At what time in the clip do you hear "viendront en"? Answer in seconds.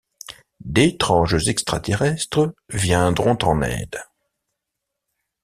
2.69-3.61